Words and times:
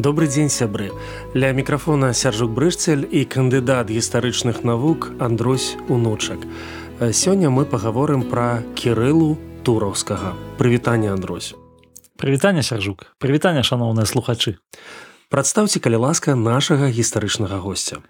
Добры 0.00 0.28
дзень 0.32 0.48
сябры. 0.48 0.88
Ля 1.36 1.52
мікрафона 1.52 2.14
сяржук 2.16 2.56
брышцель 2.56 3.04
і 3.04 3.28
кандыдат 3.28 3.92
гістарычных 3.92 4.64
навук 4.64 5.12
Андрусь 5.20 5.76
унучак. 5.92 6.40
Сёння 7.12 7.52
мы 7.52 7.68
пагаворым 7.68 8.24
пра 8.24 8.64
кірылу 8.72 9.36
тураўскага. 9.60 10.32
Прывітанне 10.56 11.12
Андрусь. 11.12 11.52
Прывітанне 12.16 12.64
сяржук. 12.64 13.12
Прывітанне 13.20 13.60
шаноўныя 13.60 14.08
слухачы. 14.08 14.56
Прадстаўце 15.28 15.84
калі 15.84 16.00
ласка 16.08 16.32
нашага 16.32 16.88
гістарычнага 16.88 17.60
госця. 17.60 18.00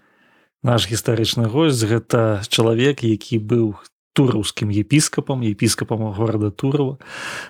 Наш 0.63 0.87
гістарычны 0.87 1.51
госць 1.51 1.83
гэта 1.83 2.39
чалавек, 2.47 3.03
які 3.03 3.35
быў 3.43 3.75
тураўскім 4.13 4.69
епіскапам 4.75 5.41
епіскапам 5.43 6.11
горада 6.11 6.51
турова 6.51 6.97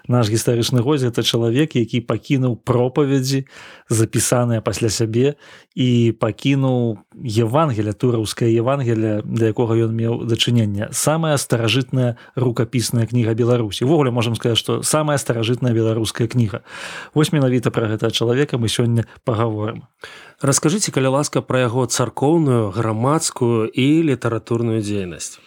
наш 0.08 0.30
гістарычны 0.30 0.82
госць 0.82 1.04
это 1.04 1.24
чалавек 1.24 1.76
які 1.76 2.02
пакінуў 2.06 2.58
пропаведзі 2.62 3.46
запісаныя 3.90 4.62
пасля 4.62 4.90
сябе 4.90 5.36
і 5.76 6.14
пакінуў 6.20 7.02
евангеля 7.18 7.94
тураўская 7.94 8.50
евангеля 8.54 9.22
да 9.26 9.50
якога 9.50 9.74
ён 9.74 9.96
меў 9.96 10.26
дачынення 10.30 10.94
самая 10.94 11.38
старажытная 11.38 12.18
рукапісная 12.36 13.06
кніга 13.08 13.34
беларусі. 13.34 13.86
Увогуле 13.86 14.12
можемм 14.12 14.36
сказаць 14.36 14.62
што 14.62 14.84
самая 14.84 15.18
старажытная 15.18 15.74
беларуская 15.74 16.28
кніга. 16.28 16.62
Вось 17.14 17.34
менавіта 17.34 17.72
пра 17.72 17.90
гэта 17.90 18.12
чалавека 18.12 18.58
мы 18.62 18.70
сёння 18.70 19.10
паговорым. 19.26 19.88
Раскажыце 20.42 20.92
калі 20.92 21.18
ласка 21.18 21.42
пра 21.42 21.66
яго 21.66 21.86
царкоўную 21.86 22.70
грамадскую 22.70 23.70
і 23.70 23.88
літаратурную 24.14 24.82
дзейнасць 24.82 25.42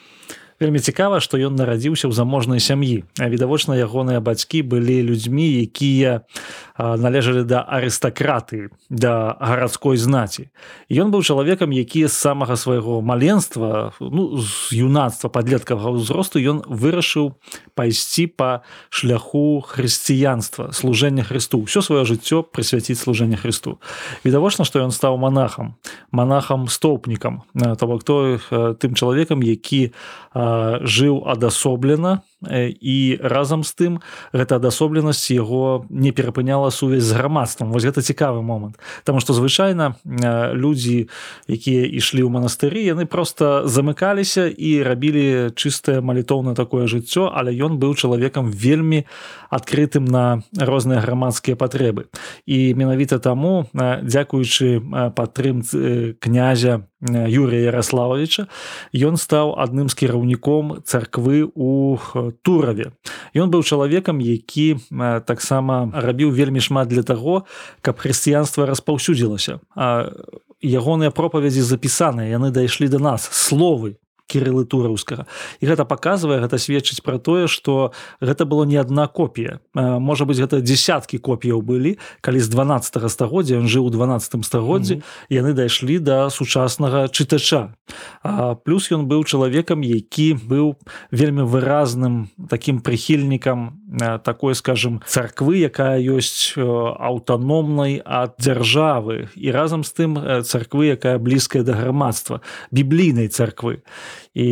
вельмі 0.65 0.81
цікава 0.81 1.21
што 1.21 1.37
ён 1.37 1.61
нарадзіўся 1.61 2.09
ў 2.09 2.17
заможнай 2.17 2.57
сям'і. 2.57 3.05
Відавочна 3.21 3.77
ягоныя 3.77 4.25
бацькі 4.25 4.65
былі 4.65 5.05
людзьмі 5.05 5.45
якія 5.61 6.25
належалі 6.79 7.45
да 7.47 7.63
арыстакраты 7.63 8.71
да 8.91 9.37
гарадской 9.39 9.97
знаці. 9.97 10.51
Ён 10.91 11.15
быў 11.15 11.23
чалавекам 11.23 11.71
які 11.71 12.07
з 12.11 12.13
самага 12.13 12.57
свайго 12.57 13.01
маленства 13.01 13.95
ну 14.01 14.43
з 14.43 14.75
юнацтва 14.75 15.31
падлеткага 15.31 15.95
ўзросту 15.95 16.43
ён 16.43 16.67
вырашыў 16.67 17.39
пайсці 17.79 18.27
па 18.27 18.67
шляху 18.91 19.63
хрысціянства 19.63 20.75
служэння 20.75 21.23
Христу 21.23 21.63
ўсё 21.63 21.79
сваё 21.79 22.03
жыццё 22.03 22.43
прысвяціць 22.43 22.99
служэння 22.99 23.39
Христу 23.39 23.79
відавочна 24.27 24.67
што 24.67 24.83
ён 24.83 24.91
стаў 24.91 25.15
монахам 25.15 25.79
монахам 26.11 26.67
стоўпнікам 26.67 27.47
то 27.55 27.87
бок 27.87 28.03
той 28.03 28.43
тым 28.83 28.99
чалавекам 28.99 29.47
які 29.47 29.95
жыў 30.35 31.23
адасоблена 31.23 32.27
і 32.51 33.19
разам 33.23 33.65
з 33.65 33.73
тым 33.75 33.93
гэта 34.33 34.57
адасобленасць 34.57 35.31
яго 35.31 35.87
не 35.91 36.13
перапыняла 36.13 36.71
сувязь 36.71 37.05
з 37.05 37.13
грамадствам. 37.13 37.73
Вось 37.73 37.85
гэта 37.85 38.03
цікавы 38.03 38.43
момант. 38.43 38.79
Таму 39.05 39.21
што 39.21 39.33
звычайна 39.33 39.97
людзі 40.05 41.09
якія 41.49 41.85
ішлі 41.89 42.25
ў 42.25 42.31
манастыры 42.31 42.85
яны 42.85 43.07
просто 43.07 43.67
замыкаліся 43.67 44.49
і 44.49 44.83
рабілі 44.83 45.53
чыстае 45.55 46.01
малітоўна 46.01 46.55
такое 46.55 46.87
жыццё 46.87 47.31
але 47.35 47.55
ён 47.55 47.79
быў 47.79 47.95
чалавекам 47.95 48.51
вельмі 48.51 49.05
адкрытым 49.51 50.05
на 50.05 50.43
розныя 50.55 51.01
грамадскія 51.01 51.57
патрэбы. 51.57 52.11
І 52.47 52.75
менавіта 52.75 53.19
таму 53.19 53.67
дзякуючы 53.75 54.83
падтрымцы 55.15 56.19
князя 56.19 56.87
Юрія 57.05 57.69
Ярославовича. 57.69 58.49
Ён 58.97 59.21
стаў 59.21 59.61
адным 59.61 59.93
з 59.93 59.95
кіраўніком 59.95 60.81
царквы 60.89 61.45
у 61.55 62.01
тураве. 62.43 62.97
Ён 63.37 63.53
быў 63.53 63.63
чалавекам 63.63 64.21
які 64.25 64.81
таксама 65.29 65.93
рабіў 65.93 66.33
вельмі 66.33 66.61
шмат 66.65 66.89
для 66.89 67.03
таго 67.03 67.45
каб 67.85 68.01
хрысціянства 68.01 68.65
распаўсюдзілася. 68.65 69.61
Ягоныя 70.65 71.13
пропаведзі 71.13 71.61
запісаныя 71.61 72.33
яны 72.33 72.49
дайшлі 72.51 72.89
до 72.89 72.99
нас 72.99 73.29
словы 73.29 74.01
кірылы 74.27 74.65
тураўскага 74.65 75.27
і 75.61 75.65
гэта 75.69 75.85
показывае 75.85 76.41
гэта 76.41 76.59
сведчыць 76.59 77.05
пра 77.05 77.19
тое 77.19 77.47
что 77.47 77.93
гэта 78.21 78.45
было 78.49 78.65
не 78.65 78.77
адна 78.77 79.07
копія. 79.07 79.61
Можа 79.75 80.25
быть 80.25 80.41
гэта 80.41 80.61
десяткі 80.61 81.19
копіяў 81.19 81.61
былі 81.63 81.99
калі 82.21 82.41
з 82.41 82.49
12 82.49 83.11
стагоддзя 83.11 83.61
ён 83.61 83.69
жыў 83.69 83.89
у 83.89 83.91
12 83.91 84.45
стагоддзі 84.45 84.95
mm 84.95 85.01
-hmm. 85.01 85.37
яны 85.39 85.53
дайшлі 85.53 85.99
до 85.99 86.31
сучаснага 86.31 87.09
чытача. 87.09 87.75
А, 88.23 88.55
плюс 88.55 88.93
ён 88.93 89.07
быў 89.07 89.25
чалавекам 89.25 89.83
які 89.83 90.35
быў 90.35 90.75
вельмі 91.13 91.43
выразным 91.43 92.27
таким 92.49 92.81
прыхільнікам 92.81 93.85
такой 94.25 94.55
скажем 94.55 95.03
царквы 95.07 95.57
якая 95.57 96.01
ёсць 96.01 96.57
аўтаномнай 96.59 98.03
ад 98.05 98.35
дзяржавы. 98.39 99.29
І 99.37 99.51
разам 99.51 99.85
з 99.85 99.93
тым 99.93 100.43
царквы 100.43 100.97
якая 100.97 101.19
блізкая 101.19 101.63
да 101.63 101.73
грамадства 101.73 102.41
біблійнай 102.71 103.29
царквы 103.29 103.83
і 104.35 104.47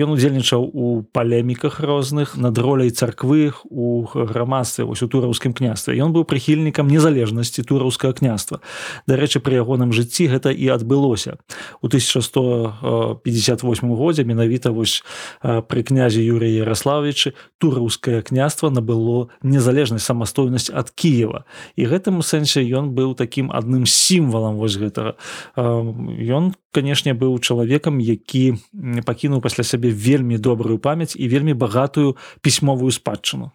ён 0.00 0.16
удзельнічаў 0.16 0.64
у 0.64 1.04
палеміках 1.12 1.80
розных 1.80 2.36
над 2.36 2.58
роляй 2.58 2.90
царквы 2.90 3.52
у 3.68 4.06
грамадстве 4.06 4.84
вось 4.84 5.02
у 5.02 5.08
тураўскім 5.08 5.52
княстве. 5.52 6.00
Ён 6.00 6.12
быў 6.12 6.24
прыхільнікам 6.24 6.88
незалежнасці 6.88 7.62
тураўскага 7.62 8.12
княства. 8.16 8.60
Дарэчы 9.06 9.40
пры 9.40 9.54
ягоным 9.60 9.92
жыцці 9.92 10.26
гэта 10.32 10.50
і 10.50 10.68
адбылося. 10.72 11.36
У 11.82 11.86
1158 11.86 13.94
годзе 13.94 14.24
менавіта 14.24 14.70
вось 14.70 15.04
пры 15.42 15.82
князе 15.82 16.24
юрыя 16.24 16.64
ярославовичы 16.64 17.32
тураўскае 17.58 18.22
княства 18.22 18.70
набыло 18.70 19.28
незалежнасць 19.42 20.08
самастойнасць 20.08 20.70
ад 20.72 20.90
Киева 20.90 21.44
і 21.76 21.86
гэтым 21.86 22.22
сэнсе 22.22 22.64
ён 22.64 22.90
быў 22.96 23.14
таким 23.14 23.50
адным 23.52 23.86
сімвалам 23.86 24.56
вось 24.56 24.76
гэтага. 24.76 25.14
Ён 25.56 26.54
канешне 26.76 27.16
быў 27.16 27.38
чалавекам 27.40 28.00
які 28.00 28.60
пакінуў 29.06 29.40
пасля 29.40 29.64
сябе 29.64 29.94
вельмі 29.94 30.38
добрую 30.42 30.78
памяць 30.82 31.14
і 31.14 31.30
вельмі 31.30 31.54
багатую 31.54 32.16
пісьмовую 32.42 32.90
спадчыну. 32.90 33.54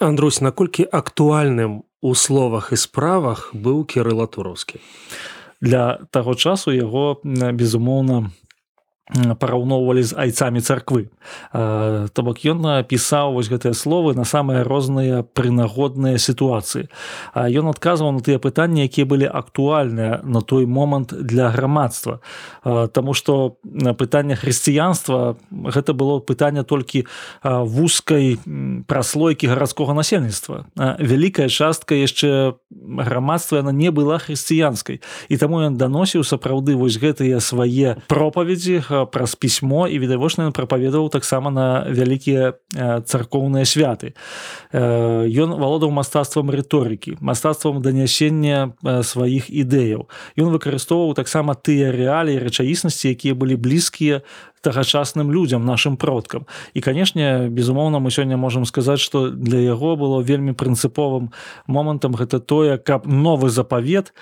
Андрусь 0.00 0.40
наколькі 0.40 0.88
актуальным 0.88 1.84
у 2.00 2.14
словах 2.16 2.72
і 2.72 2.80
справах 2.80 3.52
быў 3.54 3.84
кірыла 3.86 4.26
тураўскі 4.26 4.80
для 5.62 6.02
таго 6.10 6.34
часу 6.34 6.74
яго 6.74 7.22
безумоўна 7.22 8.32
параўноўвалі 9.10 10.02
з 10.02 10.14
айцамі 10.14 10.62
царквы. 10.62 11.10
То 11.52 12.20
бок 12.22 12.38
ён 12.46 12.62
напісаў 12.62 13.34
вось 13.34 13.50
гэтыя 13.50 13.74
словы 13.74 14.14
на 14.14 14.22
самыя 14.22 14.62
розныя 14.62 15.26
прынагодныя 15.26 16.22
сітуацыі. 16.22 16.86
Ён 17.34 17.74
адказваў 17.74 18.14
на 18.14 18.22
тыя 18.22 18.38
пытанні 18.38 18.86
якія 18.86 19.02
былі 19.02 19.26
актуальныя 19.26 20.22
на 20.22 20.40
той 20.40 20.70
момант 20.70 21.10
для 21.10 21.50
грамадства. 21.50 22.22
Таму 22.62 23.12
што 23.14 23.58
пытанне 23.98 24.38
хрысціянства 24.38 25.34
гэта 25.50 25.98
было 25.98 26.22
пытанне 26.22 26.62
толькі 26.62 27.10
вузкай 27.42 28.38
праслойкі 28.86 29.50
гарадскога 29.50 29.98
насельніцтва. 29.98 30.70
Вялікая 30.78 31.50
частка 31.50 31.98
яшчэ 31.98 32.54
грамадства 32.70 33.66
яна 33.66 33.74
не 33.74 33.90
была 33.90 34.22
хрысціянскай. 34.22 35.02
І 35.26 35.34
таму 35.42 35.58
ён 35.58 35.74
даносіў 35.74 36.22
сапраўды 36.22 36.78
вось 36.78 37.02
гэтыя 37.02 37.42
свае 37.42 37.98
пропаведзі 38.06 38.91
праз 39.12 39.34
пісьмо 39.34 39.88
і 39.88 39.98
відавочна 39.98 40.50
прапаведаваў 40.50 41.08
таксама 41.10 41.50
на 41.50 41.86
вялікія 41.88 42.54
царкоўныя 43.04 43.64
святы. 43.64 44.14
Ён 44.72 45.56
валодаў 45.58 45.90
мастацтвам 45.90 46.52
рыторыкі, 46.52 47.16
мастацтвам 47.20 47.82
данясення 47.82 48.72
сваіх 49.02 49.50
ідэяў. 49.50 50.08
Ён 50.38 50.48
выкарыстоўваў 50.54 51.16
таксама 51.18 51.54
тыя 51.58 51.90
рэаліі 51.92 52.42
рэчаіснасці, 52.42 53.12
якія 53.16 53.34
былі 53.34 53.56
блізкія 53.56 54.22
тагачасным 54.62 55.32
людзям 55.32 55.66
нашим 55.66 55.96
продкам. 55.96 56.46
І 56.74 56.80
канешне 56.80 57.48
безумоўна 57.50 57.98
мы 57.98 58.10
сёння 58.10 58.36
можемм 58.36 58.64
сказаць 58.64 59.00
что 59.00 59.28
для 59.28 59.58
яго 59.58 59.96
было 59.96 60.22
вельмі 60.22 60.52
прынцыповым 60.52 61.32
момантам 61.66 62.14
гэта 62.14 62.40
тое 62.40 62.78
каб 62.78 63.06
новы 63.06 63.50
запавет 63.50 64.14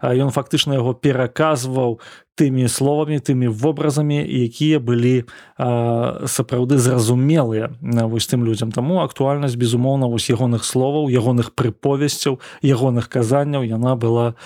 ён 0.00 0.30
фактычна 0.30 0.78
яго 0.78 0.94
пераказваў 0.94 1.98
тымі 2.38 2.68
словамі 2.70 3.18
тымі 3.18 3.50
вобразамі 3.50 4.22
якія 4.22 4.78
былі 4.78 5.26
сапраўды 5.58 6.78
зразумелыя 6.78 7.74
вось 7.82 8.30
тым 8.30 8.46
людзям. 8.46 8.70
Таму 8.70 9.02
актуальнасць 9.02 9.58
безумоўна 9.58 10.06
вось 10.06 10.30
ягоных 10.30 10.62
словаў 10.62 11.10
ягоных 11.10 11.50
прыповесцяў 11.58 12.38
ягоных 12.62 13.10
казанняў 13.10 13.66
яна 13.66 13.98
была 13.98 14.38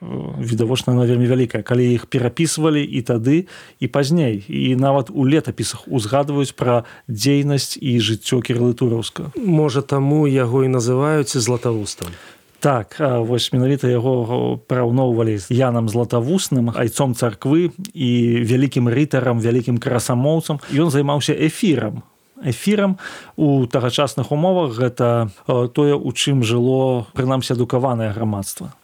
відавочна 0.00 0.94
на 0.94 1.06
вельмі 1.06 1.26
вялікая. 1.26 1.62
Калі 1.62 1.92
іх 1.94 2.06
перапісвалі 2.06 2.82
і 2.84 3.02
тады 3.02 3.46
і 3.80 3.86
пазней. 3.88 4.44
І 4.48 4.76
нават 4.76 5.10
у 5.10 5.26
летапісах 5.26 5.88
узгадваюць 5.88 6.54
пра 6.54 6.84
дзейнасць 7.08 7.78
і 7.80 7.98
жыццё 7.98 8.38
кірлытураўска 8.38 9.34
можа 9.38 9.82
таму 9.82 10.26
яго 10.30 10.64
і 10.64 10.68
называюць 10.70 11.34
златавустам. 11.34 12.14
Так 12.60 12.98
вось 12.98 13.52
менавіта 13.52 13.86
яго 13.86 14.58
параўноўвалі 14.66 15.38
з 15.38 15.46
янам 15.54 15.88
златавусным 15.88 16.74
айцом 16.74 17.14
царквы 17.14 17.70
і 17.94 18.10
вялікім 18.42 18.90
рытарам 18.90 19.38
вялікім 19.38 19.78
красамоўцам. 19.78 20.58
Ён 20.74 20.90
займаўся 20.90 21.34
эфірам. 21.34 22.02
Эфірам 22.38 22.98
у 23.34 23.66
тагачасных 23.66 24.30
умовах 24.30 24.78
гэта 24.78 25.30
тое 25.46 25.94
у 25.94 26.10
чым 26.14 26.42
жыло 26.42 27.06
прынамсі 27.14 27.58
адукаванае 27.58 28.14
грамадства 28.14 28.74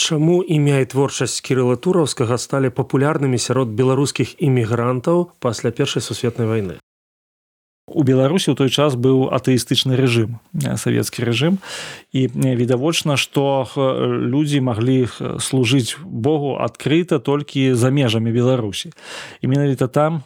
Чаму 0.00 0.40
імя 0.40 0.80
і 0.80 0.86
творчасць 0.88 1.44
кірыла 1.44 1.76
тураўскага 1.76 2.40
сталі 2.40 2.72
папулярнымі 2.72 3.36
сярод 3.36 3.68
беларускіх 3.76 4.32
імігрантаў 4.40 5.28
пасля 5.44 5.68
першай 5.76 6.00
сусветнай 6.00 6.48
вайны? 6.48 6.80
У 7.84 8.00
беларусі 8.00 8.48
ў 8.48 8.56
той 8.56 8.72
час 8.72 8.96
быў 8.96 9.28
атэістычны 9.28 10.00
рэжым 10.00 10.40
савецкі 10.56 11.28
рэжым. 11.28 11.60
І 12.16 12.32
відавочна 12.32 13.20
што 13.20 13.68
людзі 14.08 14.64
маглі 14.64 15.04
служыць 15.36 16.00
Богу 16.00 16.56
адкрыта 16.56 17.20
толькі 17.20 17.76
за 17.76 17.92
межамі 17.92 18.32
беларусі. 18.32 18.96
І 19.44 19.52
менавіта 19.52 19.84
там 19.84 20.24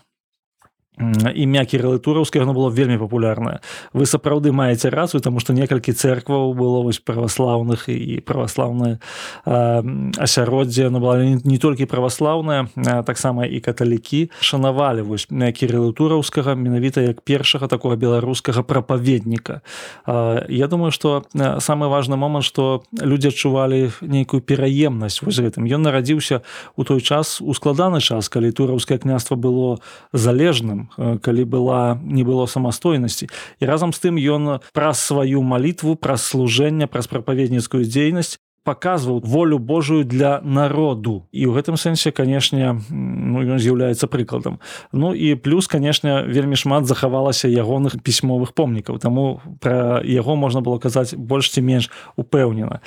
імя 0.99 1.65
кірылы 1.65 1.99
тураўская 1.99 2.43
оно 2.43 2.55
было 2.55 2.71
вельмі 2.71 2.99
папулярнае 2.99 3.59
вы 3.93 4.07
сапраўды 4.07 4.53
маеце 4.53 4.91
рацыю 4.91 5.21
тому 5.21 5.41
что 5.41 5.53
некалькі 5.53 5.93
церкваў 5.93 6.55
было 6.55 6.83
вось 6.83 7.01
праваслаўных 7.03 7.89
і 7.89 8.21
праваслаўнае 8.21 8.99
асяроддзе 9.45 10.91
но 10.91 11.01
была 11.01 11.19
не 11.25 11.59
толькі 11.59 11.87
праваслаўная 11.91 12.69
таксама 13.07 13.47
і 13.47 13.61
каталікі. 13.61 14.31
Шанавалі 14.41 15.03
вось 15.03 15.27
кірылы 15.27 15.93
тураўскага 15.93 16.55
менавіта 16.55 17.01
як 17.01 17.21
першага 17.21 17.67
такого 17.67 17.97
беларускага 17.97 18.63
прапаведніка. 18.63 19.63
Я 20.07 20.69
думаю 20.69 20.93
что 20.93 21.25
самы 21.35 21.89
важны 21.89 22.17
момант 22.17 22.45
что 22.45 22.83
людзі 22.95 23.29
адчувалі 23.29 23.91
нейкую 24.01 24.43
пераемнасць 24.43 25.23
вось 25.23 25.43
гэтым. 25.43 25.67
Ён 25.67 25.83
нарадзіўся 25.83 26.43
у 26.77 26.85
той 26.85 27.01
час 27.01 27.41
у 27.41 27.55
складаны 27.55 28.01
час 28.01 28.29
калі 28.29 28.53
тураўскае 28.53 28.99
княства 28.99 29.35
было 29.35 29.79
залежным 30.13 30.84
калі 30.97 31.45
была 31.45 31.99
не 32.03 32.25
было 32.25 32.47
самастойнасці 32.47 33.29
і 33.61 33.65
разам 33.65 33.93
з 33.93 33.99
тым 34.05 34.21
ён 34.21 34.61
праз 34.73 35.01
сваю 35.01 35.43
малітву 35.43 35.97
праз 35.97 36.25
служэнне 36.25 36.87
праз 36.87 37.07
прапаведніцкую 37.07 37.85
дзейнасць 37.85 38.39
показваў 38.65 39.21
волю 39.25 39.59
Божую 39.59 40.05
для 40.05 40.41
народу. 40.41 41.29
І 41.33 41.45
ў 41.47 41.53
гэтым 41.61 41.77
сэнсе 41.77 42.11
канешне 42.11 42.81
ну, 42.91 43.45
ён 43.45 43.61
з'яўляецца 43.61 44.09
прыкладам. 44.09 44.59
Ну 44.93 45.13
і 45.13 45.37
плюс 45.37 45.69
канешне 45.69 46.25
вельмі 46.25 46.57
шмат 46.57 46.89
захавалася 46.89 47.47
ягоных 47.47 48.01
пісьмовых 48.01 48.57
помнікаў. 48.57 48.99
Таму 48.99 49.45
пра 49.61 50.01
яго 50.01 50.35
можна 50.35 50.65
было 50.65 50.81
казаць 50.81 51.13
больш 51.13 51.53
ці 51.53 51.61
менш 51.61 51.93
упэўнена. 52.17 52.81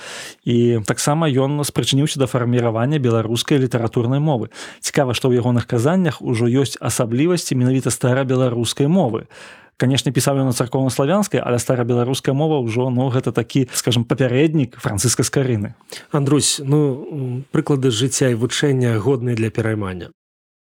І 0.43 0.81
таксама 0.81 1.29
ён 1.29 1.61
спрычыніўся 1.61 2.17
да 2.19 2.25
фарміравання 2.25 2.97
беларускай 2.97 3.61
літаратурнай 3.61 4.19
мовы. 4.19 4.49
Цікава 4.81 5.13
што 5.13 5.29
ў 5.29 5.37
ягоных 5.37 5.69
казаннях 5.69 6.25
ужо 6.25 6.49
ёсць 6.49 6.81
асаблівасці 6.81 7.53
менавіта 7.53 7.93
стара 7.93 8.25
беларускай 8.25 8.89
мовы. 8.89 9.29
а 9.29 9.66
конечно 9.77 10.11
пісаў 10.11 10.41
на 10.41 10.53
царкоўна-славянскай 10.53 11.39
але 11.39 11.61
стара-беларуская 11.61 12.33
мова 12.33 12.59
ўжо 12.61 12.89
ну 12.89 13.09
гэта 13.13 13.31
такі 13.31 13.69
скажем 13.73 14.03
папярэднік 14.03 14.77
францыска 14.81 15.23
скарыны 15.23 15.73
Андрусь 16.11 16.59
ну 16.63 17.45
прыклады 17.51 17.91
жыцця 17.91 18.29
і 18.33 18.39
вучэння 18.39 18.97
годныя 18.99 19.35
для 19.35 19.49
пераймання. 19.49 20.09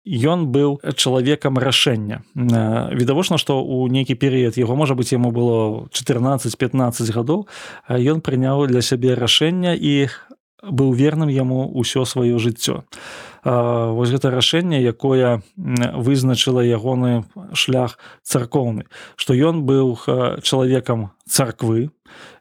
Ён 0.07 0.47
быў 0.47 0.79
чалавекам 0.95 1.59
рашэння. 1.59 2.23
Відавочна 2.35 3.35
што 3.35 3.59
ў 3.59 3.91
нейкі 3.91 4.15
перыяд 4.15 4.55
яго 4.55 4.79
можа 4.79 4.95
быць 4.95 5.11
яму 5.11 5.35
было 5.35 5.91
14-15 5.91 7.11
гадоў 7.11 7.47
ён 7.91 8.23
прыняў 8.23 8.67
для 8.71 8.79
сябе 8.79 9.19
рашэння 9.19 9.75
і 9.75 10.07
быў 10.63 10.95
верным 10.95 11.27
яму 11.27 11.67
ўсё 11.75 12.07
сваё 12.07 12.39
жыццё 12.39 12.87
вось 13.47 14.11
гэта 14.11 14.31
рашэнне 14.31 14.83
якое 14.83 15.41
вызначыла 15.55 16.59
ягоны 16.59 17.23
шлях 17.53 17.95
царкоўны 18.23 18.87
што 19.15 19.33
ён 19.33 19.63
быў 19.63 19.95
чалавекам 20.43 21.11
царквы. 21.27 21.91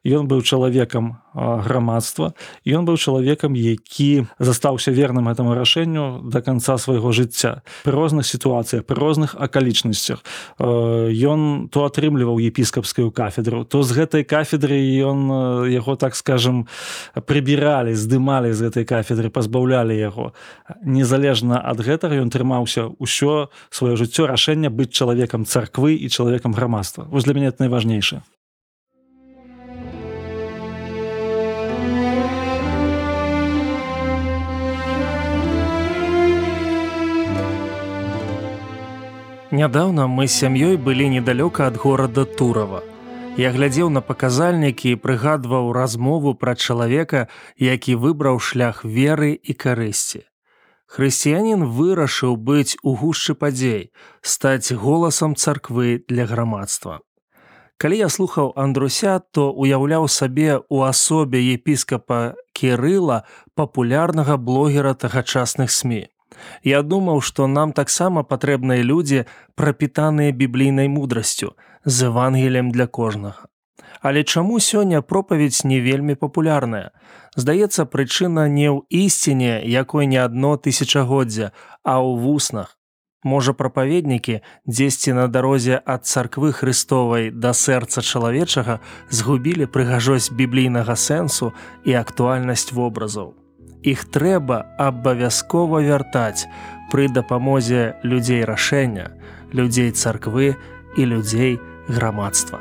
Ён 0.07 0.31
быў 0.31 0.43
чалавекам 0.47 1.19
грамадства. 1.35 2.33
Ён 2.65 2.87
быў 2.87 2.97
чалавекам 2.97 3.55
які 3.59 4.25
застаўся 4.39 4.91
верным 4.91 5.29
этому 5.29 5.55
рашэнню 5.55 6.23
до 6.25 6.41
конца 6.41 6.79
свайго 6.79 7.13
жыцця. 7.13 7.63
При 7.85 7.93
розных 7.93 8.27
сітуацыях 8.27 8.87
при 8.87 8.95
розных 8.95 9.35
акалічнасцях 9.35 10.23
ён 10.59 11.69
то 11.69 11.85
атрымліваў 11.85 12.39
епіскапскую 12.39 13.11
кафедру 13.11 13.65
то 13.65 13.83
з 13.83 13.93
гэтай 13.93 14.23
кафедры 14.25 14.79
ён 15.03 15.67
яго 15.69 15.97
так 15.97 16.17
скажем 16.17 16.67
прыбіралі 17.27 17.93
здымалі 17.93 18.55
з 18.55 18.71
гэтай 18.71 18.85
кафедры 18.87 19.29
пазбаўлялі 19.29 19.99
яго. 19.99 20.33
Незалежна 20.87 21.59
ад 21.59 21.83
гэтага 21.83 22.23
ён 22.23 22.31
трымаўся 22.31 22.89
ўсё 23.03 23.51
сваё 23.71 23.99
жыццё 23.99 24.31
рашэння 24.31 24.71
быць 24.71 24.95
чалавекам 24.95 25.45
царквы 25.45 25.99
і 25.99 26.09
чалавекам 26.09 26.55
грамадства. 26.55 27.05
Вось 27.11 27.25
для 27.25 27.35
мяне 27.35 27.49
это 27.49 27.67
найважнейшае 27.67 28.23
Нядаўна 39.57 40.05
мы 40.05 40.27
з 40.29 40.37
сям'ёй 40.37 40.77
былі 40.77 41.09
недалёка 41.09 41.67
ад 41.73 41.77
горада 41.81 42.27
Турава. 42.29 42.83
Я 43.41 43.53
глядзеў 43.57 43.89
на 43.89 44.01
паказальнікі 44.05 44.91
і 44.93 44.99
прыгадваў 45.01 45.71
размову 45.73 46.35
пра 46.37 46.53
чалавека, 46.55 47.23
які 47.57 47.95
выбраў 48.03 48.37
шлях 48.37 48.85
веры 48.85 49.33
і 49.33 49.57
карысці. 49.57 50.21
Хрысціянін 50.93 51.65
вырашыў 51.73 52.37
быць 52.37 52.77
у 52.83 52.93
гушчы 53.01 53.33
падзей, 53.33 53.89
стаць 54.21 54.77
голасам 54.83 55.33
царквы 55.35 56.05
для 56.05 56.27
грамадства. 56.27 57.01
Калі 57.81 57.97
я 57.97 58.09
слухаў 58.13 58.53
Андруся, 58.57 59.21
то 59.33 59.49
уяўляў 59.57 60.05
сабе 60.09 60.61
ў 60.61 60.93
асобе 60.93 61.41
епіскапа 61.57 62.37
Кірыла 62.53 63.25
папулярнага 63.57 64.37
блогера 64.37 64.93
тагачасных 64.93 65.73
СМ. 65.73 66.05
Я 66.63 66.83
думаў, 66.83 67.21
што 67.21 67.47
нам 67.47 67.73
таксама 67.73 68.23
патрэбныя 68.23 68.83
людзі, 68.83 69.25
прапітаныя 69.55 70.33
біблійнай 70.33 70.89
мудрасцю 70.89 71.55
з 71.85 72.11
евангелем 72.11 72.71
для 72.71 72.87
кожнага. 72.87 73.47
Але 74.01 74.25
чаму 74.25 74.61
сёння 74.61 75.03
пропаведь 75.03 75.61
не 75.65 75.81
вельмі 75.81 76.15
папулярная? 76.15 76.91
Здаецца, 77.37 77.85
прычына 77.85 78.49
не 78.49 78.69
ў 78.71 78.85
ісціне, 78.89 79.63
якой 79.65 80.07
не 80.07 80.17
адно 80.17 80.57
тысячагоддзя, 80.57 81.53
а 81.83 81.99
ў 82.01 82.21
вуснах. 82.21 82.77
Можа, 83.25 83.53
прапаведнікі 83.53 84.41
дзесьці 84.67 85.13
на 85.19 85.27
дарозе 85.27 85.81
ад 85.83 86.07
царквы 86.07 86.53
Христовай 86.53 87.31
да 87.31 87.51
сэрца 87.51 88.05
чалавечага 88.05 88.79
згубілі 89.11 89.67
прыгажосць 89.67 90.31
біблійнага 90.31 90.95
сэнсу 90.95 91.51
і 91.83 91.99
актуальнасць 91.99 92.71
вобразаў 92.71 93.35
іх 93.83 94.05
трэба 94.11 94.65
абавязкова 94.79 95.83
вяртаць 95.83 96.49
пры 96.91 97.09
дапамозе 97.09 97.97
людзей 98.03 98.45
рашэння, 98.45 99.11
людзей 99.53 99.91
царквы 99.91 100.57
і 100.97 101.03
людзей 101.05 101.59
грамадства. 101.89 102.61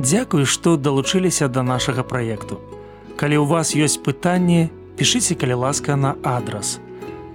Дзякуй, 0.00 0.48
што 0.48 0.76
далучыліся 0.80 1.48
да 1.52 1.62
нашага 1.62 2.02
праекту. 2.02 2.56
Калі 3.20 3.36
ў 3.36 3.46
вас 3.46 3.76
ёсць 3.76 4.00
пытанні, 4.00 4.72
пішыце 4.96 5.36
калі 5.36 5.60
ласка 5.68 5.92
на 5.94 6.16
адрас. 6.24 6.80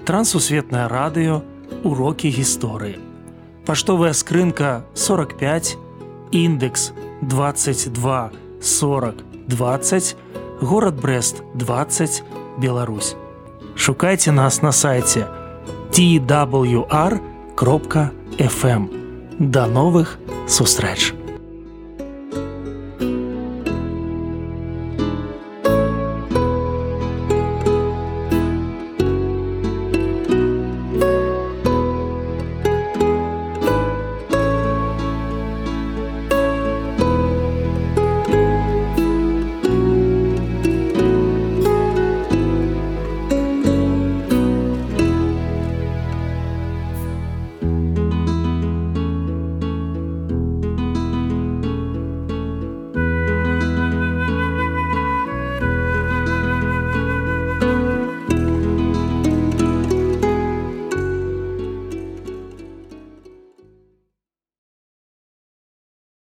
Трансусветнае 0.09 0.89
радыё, 0.89 1.45
урокі 1.85 2.33
гісторыі 2.33 3.04
паштовая 3.65 4.13
скрынка 4.13 4.85
45 4.93 5.77
індекс 6.31 6.93
22 7.21 8.31
40 8.61 9.15
20 9.47 10.15
город 10.61 10.95
брест 11.01 11.43
20 11.53 12.23
Беларусь. 12.57 13.15
Шукайце 13.75 14.31
нас 14.31 14.61
на 14.61 14.71
сайте 14.71 15.27
twr 15.91 17.21
кропка 17.55 18.11
fm 18.37 18.89
до 19.39 19.65
новых 19.65 20.19
сустрэч 20.47 21.13